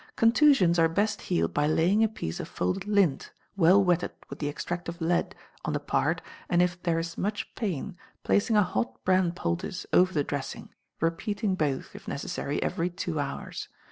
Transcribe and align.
Contusions 0.15 0.79
are 0.79 0.89
best 0.89 1.21
healed 1.21 1.53
by 1.53 1.67
laying 1.67 2.03
a 2.03 2.07
piece 2.07 2.39
of 2.39 2.47
folded 2.47 2.87
lint, 2.87 3.31
well 3.55 3.83
wetted 3.83 4.09
with 4.31 4.39
the 4.39 4.47
extract 4.49 4.89
of 4.89 4.99
lead, 4.99 5.35
on 5.63 5.73
the 5.73 5.79
part, 5.79 6.23
and, 6.49 6.59
if 6.59 6.81
there 6.81 6.97
is 6.97 7.19
much 7.19 7.53
pain, 7.53 7.95
placing 8.23 8.55
a 8.55 8.63
hot 8.63 9.05
bran 9.05 9.31
poultice 9.31 9.85
over 9.93 10.11
the 10.11 10.23
dressing, 10.23 10.69
repeating 10.99 11.53
both, 11.53 11.95
if 11.95 12.07
necessary, 12.07 12.59
every 12.63 12.89
two 12.89 13.19
hours. 13.19 13.67